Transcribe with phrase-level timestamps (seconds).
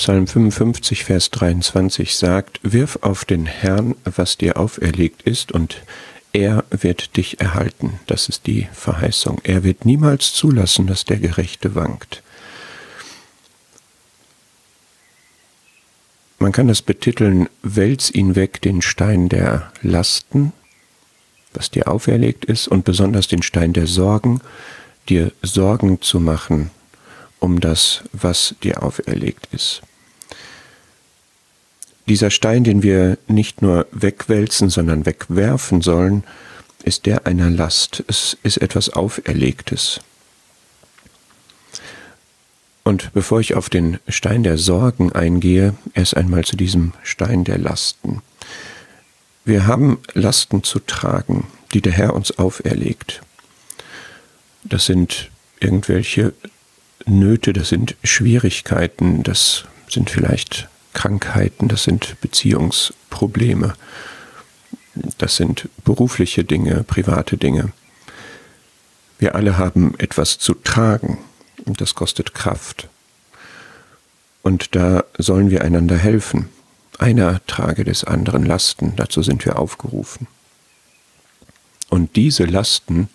[0.00, 5.82] Psalm 55, Vers 23 sagt, Wirf auf den Herrn, was dir auferlegt ist, und
[6.32, 8.00] er wird dich erhalten.
[8.06, 9.42] Das ist die Verheißung.
[9.44, 12.22] Er wird niemals zulassen, dass der Gerechte wankt.
[16.38, 20.54] Man kann das betiteln, wälz ihn weg, den Stein der Lasten,
[21.52, 24.40] was dir auferlegt ist, und besonders den Stein der Sorgen,
[25.10, 26.70] dir Sorgen zu machen
[27.40, 29.82] um das, was dir auferlegt ist.
[32.10, 36.24] Dieser Stein, den wir nicht nur wegwälzen, sondern wegwerfen sollen,
[36.82, 38.02] ist der einer Last.
[38.08, 40.00] Es ist etwas Auferlegtes.
[42.82, 47.58] Und bevor ich auf den Stein der Sorgen eingehe, erst einmal zu diesem Stein der
[47.58, 48.22] Lasten.
[49.44, 53.22] Wir haben Lasten zu tragen, die der Herr uns auferlegt.
[54.64, 55.30] Das sind
[55.60, 56.32] irgendwelche
[57.06, 63.74] Nöte, das sind Schwierigkeiten, das sind vielleicht Krankheiten, das sind Beziehungsprobleme,
[65.18, 67.72] das sind berufliche Dinge, private Dinge.
[69.18, 71.18] Wir alle haben etwas zu tragen
[71.64, 72.88] und das kostet Kraft.
[74.42, 76.48] Und da sollen wir einander helfen.
[76.98, 80.26] Einer trage des anderen Lasten, dazu sind wir aufgerufen.
[81.88, 83.08] Und diese Lasten,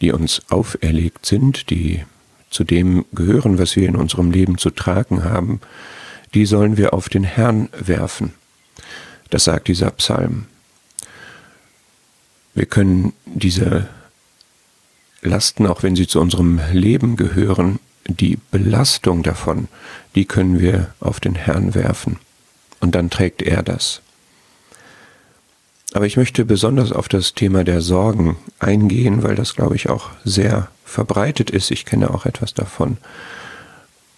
[0.00, 2.04] die uns auferlegt sind, die
[2.50, 5.60] zu dem gehören, was wir in unserem Leben zu tragen haben,
[6.36, 8.34] die sollen wir auf den Herrn werfen.
[9.30, 10.44] Das sagt dieser Psalm.
[12.54, 13.88] Wir können diese
[15.22, 19.68] Lasten, auch wenn sie zu unserem Leben gehören, die Belastung davon,
[20.14, 22.18] die können wir auf den Herrn werfen.
[22.80, 24.02] Und dann trägt er das.
[25.94, 30.10] Aber ich möchte besonders auf das Thema der Sorgen eingehen, weil das, glaube ich, auch
[30.22, 31.70] sehr verbreitet ist.
[31.70, 32.98] Ich kenne auch etwas davon.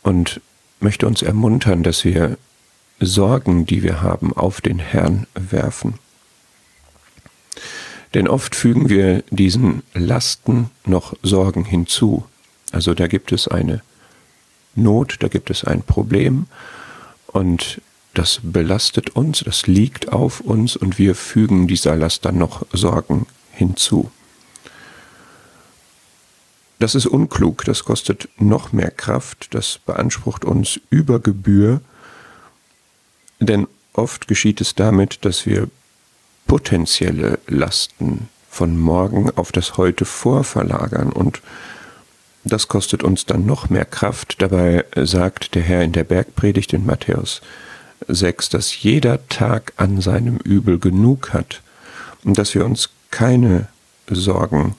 [0.02, 0.40] Und
[0.80, 2.38] möchte uns ermuntern, dass wir
[3.00, 5.94] Sorgen, die wir haben, auf den Herrn werfen.
[8.14, 12.24] Denn oft fügen wir diesen Lasten noch Sorgen hinzu.
[12.72, 13.82] Also da gibt es eine
[14.74, 16.46] Not, da gibt es ein Problem
[17.26, 17.80] und
[18.14, 23.26] das belastet uns, das liegt auf uns und wir fügen dieser Last dann noch Sorgen
[23.52, 24.10] hinzu.
[26.78, 31.80] Das ist unklug, das kostet noch mehr Kraft, das beansprucht uns über Gebühr,
[33.40, 35.68] denn oft geschieht es damit, dass wir
[36.46, 41.42] potenzielle Lasten von morgen auf das heute vorverlagern und
[42.44, 44.40] das kostet uns dann noch mehr Kraft.
[44.40, 47.42] Dabei sagt der Herr in der Bergpredigt in Matthäus
[48.06, 51.60] 6, dass jeder Tag an seinem Übel genug hat
[52.24, 53.68] und dass wir uns keine
[54.08, 54.74] Sorgen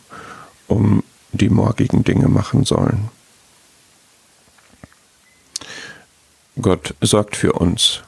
[0.68, 3.10] um die morgigen Dinge machen sollen.
[6.62, 8.02] Gott sorgt für uns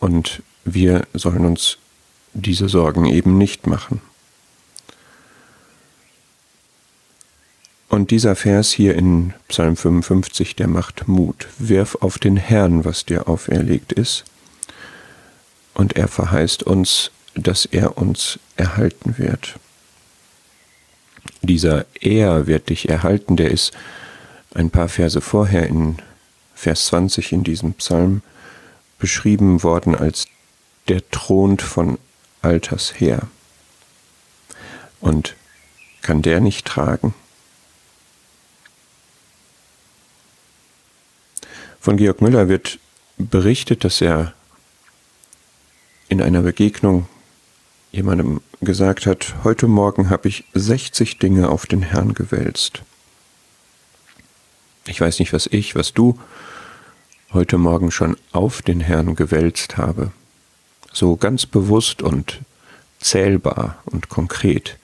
[0.00, 1.78] und wir sollen uns
[2.32, 4.00] diese Sorgen eben nicht machen.
[7.88, 11.46] Und dieser Vers hier in Psalm 55, der macht Mut.
[11.58, 14.24] Wirf auf den Herrn, was dir auferlegt ist.
[15.72, 19.58] Und er verheißt uns, dass er uns erhalten wird
[21.46, 23.72] dieser Er wird dich erhalten, der ist
[24.54, 25.98] ein paar Verse vorher in
[26.54, 28.22] Vers 20 in diesem Psalm
[28.98, 30.26] beschrieben worden als
[30.88, 31.98] der thront von
[32.42, 33.28] alters her.
[35.00, 35.34] Und
[36.02, 37.14] kann der nicht tragen?
[41.80, 42.78] Von Georg Müller wird
[43.18, 44.32] berichtet, dass er
[46.08, 47.06] in einer Begegnung
[47.96, 52.82] jemandem gesagt hat, heute Morgen habe ich 60 Dinge auf den Herrn gewälzt.
[54.86, 56.18] Ich weiß nicht, was ich, was du
[57.32, 60.12] heute Morgen schon auf den Herrn gewälzt habe.
[60.92, 62.40] So ganz bewusst und
[63.00, 64.76] zählbar und konkret.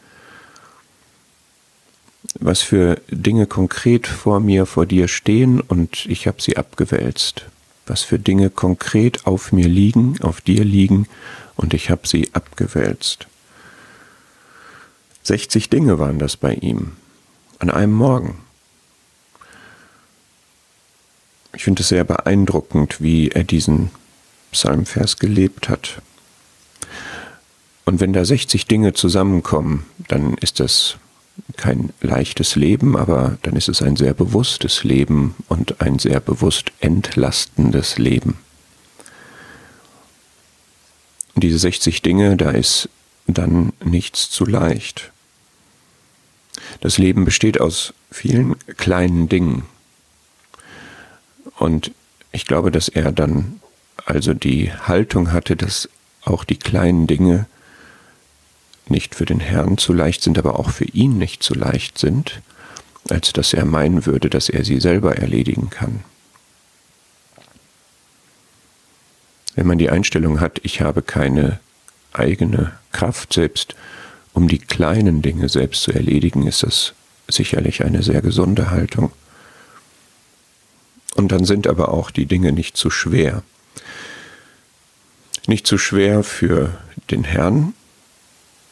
[2.41, 7.45] Was für Dinge konkret vor mir, vor dir stehen und ich habe sie abgewälzt.
[7.87, 11.07] Was für Dinge konkret auf mir liegen, auf dir liegen
[11.57, 13.27] und ich habe sie abgewälzt.
[15.25, 16.93] 60 Dinge waren das bei ihm,
[17.59, 18.39] an einem Morgen.
[21.55, 23.91] Ich finde es sehr beeindruckend, wie er diesen
[24.53, 26.03] Psalmvers gelebt hat.
[27.85, 30.97] Und wenn da 60 Dinge zusammenkommen, dann ist das
[31.57, 36.73] kein leichtes Leben, aber dann ist es ein sehr bewusstes Leben und ein sehr bewusst
[36.81, 38.39] entlastendes Leben.
[41.43, 42.89] Diese 60 Dinge, da ist
[43.27, 45.13] dann nichts zu leicht.
[46.81, 49.65] Das Leben besteht aus vielen kleinen Dingen.
[51.59, 51.93] Und
[52.35, 53.61] Ich glaube, dass er dann
[54.07, 55.89] also die Haltung hatte, dass
[56.23, 57.47] auch die kleinen Dinge
[58.89, 62.41] nicht für den Herrn zu leicht sind, aber auch für ihn nicht zu leicht sind,
[63.11, 66.05] als dass er meinen würde, dass er sie selber erledigen kann.
[69.55, 71.61] Wenn man die Einstellung hat, ich habe keine
[72.13, 73.75] eigene Kraft selbst,
[74.33, 76.95] um die kleinen Dinge selbst zu erledigen, ist das
[77.29, 79.13] sicherlich eine sehr gesunde Haltung.
[81.15, 83.43] Und dann sind aber auch die Dinge nicht zu schwer.
[85.47, 86.79] Nicht zu schwer für
[87.11, 87.75] den Herrn,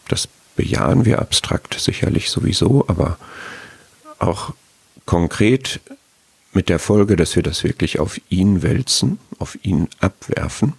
[0.09, 3.19] das bejahen wir abstrakt sicherlich sowieso, aber
[4.19, 4.55] auch
[5.07, 5.81] konkret
[6.53, 10.75] mit der Folge, dass wir das wirklich auf ihn wälzen, auf ihn abwerfen.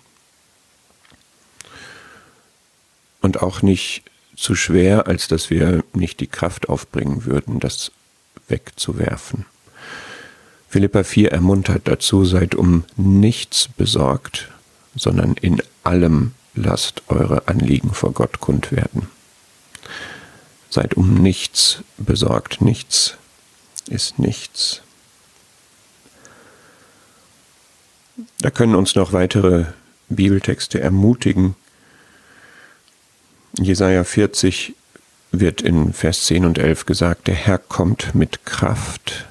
[3.21, 4.03] Und auch nicht
[4.35, 7.91] zu schwer, als dass wir nicht die Kraft aufbringen würden, das
[8.47, 9.45] wegzuwerfen.
[10.69, 14.50] Philippa 4 ermuntert dazu, seid um nichts besorgt,
[14.95, 19.07] sondern in allem lasst eure Anliegen vor Gott kund werden.
[20.69, 23.17] Seid um nichts besorgt, nichts
[23.88, 24.81] ist nichts.
[28.40, 29.66] Da können uns noch weitere
[30.10, 31.56] Bibeltexte ermutigen.
[33.58, 34.74] Jesaja 40
[35.31, 39.28] wird in Vers 10 und 11 gesagt, der Herr kommt mit Kraft.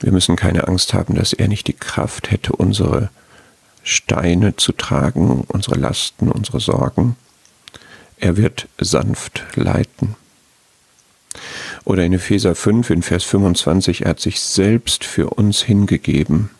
[0.00, 3.10] Wir müssen keine Angst haben, dass er nicht die Kraft hätte, unsere
[3.82, 7.16] Steine zu tragen, unsere Lasten, unsere Sorgen.
[8.18, 10.14] Er wird sanft leiten.
[11.84, 16.50] Oder in Epheser 5 in Vers 25, er hat sich selbst für uns hingegeben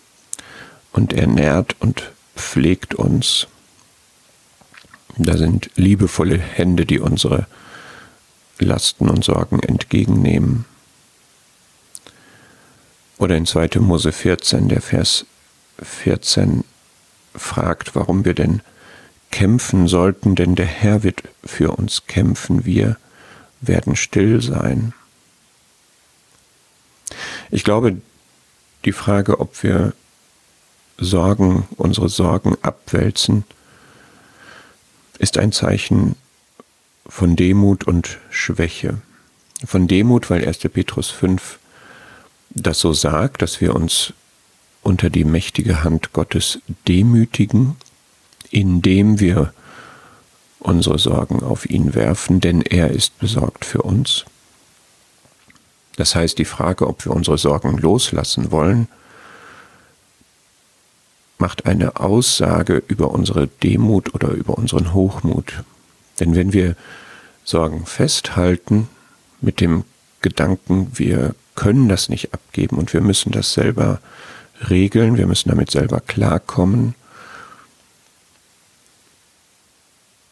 [0.98, 3.46] und er nährt und pflegt uns.
[5.16, 7.46] Da sind liebevolle Hände, die unsere
[8.58, 10.64] Lasten und Sorgen entgegennehmen.
[13.16, 13.78] Oder in 2.
[13.78, 15.24] Mose 14, der Vers
[15.80, 16.64] 14
[17.36, 18.60] fragt, warum wir denn
[19.30, 22.96] kämpfen sollten, denn der Herr wird für uns kämpfen, wir
[23.60, 24.92] werden still sein.
[27.52, 27.98] Ich glaube,
[28.84, 29.92] die Frage, ob wir
[30.98, 33.44] Sorgen, unsere Sorgen abwälzen,
[35.18, 36.16] ist ein Zeichen
[37.08, 38.98] von Demut und Schwäche.
[39.64, 40.58] Von Demut, weil 1.
[40.58, 41.58] Petrus 5
[42.50, 44.12] das so sagt, dass wir uns
[44.82, 47.76] unter die mächtige Hand Gottes demütigen,
[48.50, 49.52] indem wir
[50.60, 54.24] unsere Sorgen auf ihn werfen, denn er ist besorgt für uns.
[55.96, 58.88] Das heißt, die Frage, ob wir unsere Sorgen loslassen wollen,
[61.38, 65.64] macht eine Aussage über unsere Demut oder über unseren Hochmut.
[66.20, 66.76] Denn wenn wir
[67.44, 68.88] Sorgen festhalten
[69.40, 69.84] mit dem
[70.20, 74.00] Gedanken, wir können das nicht abgeben und wir müssen das selber
[74.68, 76.94] regeln, wir müssen damit selber klarkommen.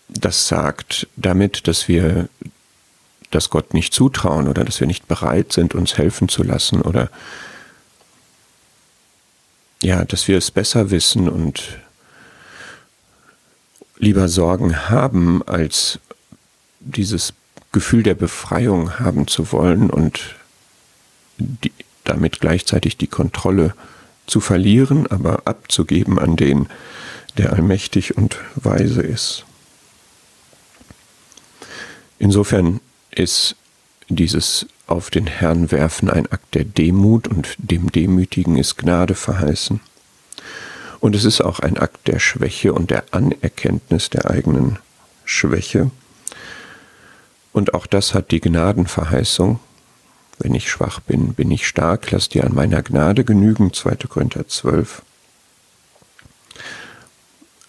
[0.09, 2.29] Das sagt damit, dass wir
[3.31, 7.11] das Gott nicht zutrauen oder dass wir nicht bereit sind, uns helfen zu lassen oder
[9.83, 11.79] ja, dass wir es besser wissen und
[13.99, 15.99] lieber Sorgen haben, als
[16.81, 17.33] dieses
[17.73, 20.37] Gefühl der Befreiung haben zu wollen und
[21.39, 21.73] die,
[22.05, 23.75] damit gleichzeitig die Kontrolle
[24.27, 26.69] zu verlieren, aber abzugeben an den,
[27.37, 29.45] der allmächtig und weise ist.
[32.19, 32.81] Insofern
[33.11, 33.57] ist
[34.09, 39.81] dieses auf den Herrn werfen ein Akt der Demut und dem Demütigen ist Gnade verheißen.
[41.01, 44.79] Und es ist auch ein Akt der Schwäche und der Anerkenntnis der eigenen
[45.25, 45.91] Schwäche.
[47.53, 49.59] Und auch das hat die Gnadenverheißung,
[50.39, 53.97] wenn ich schwach bin, bin ich stark, lass dir an meiner Gnade genügen, 2.
[54.09, 55.03] Korinther 12.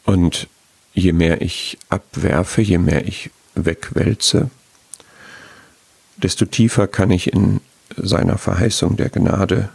[0.05, 0.47] Und
[0.93, 4.49] je mehr ich abwerfe, je mehr ich wegwälze,
[6.17, 7.61] desto tiefer kann ich in
[7.95, 9.69] seiner Verheißung der Gnade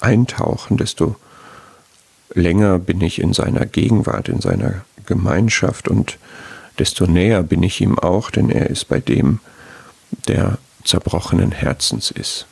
[0.00, 1.16] eintauchen, desto
[2.34, 6.18] länger bin ich in seiner Gegenwart, in seiner Gemeinschaft und
[6.78, 9.40] desto näher bin ich ihm auch, denn er ist bei dem,
[10.28, 12.46] der zerbrochenen Herzens ist.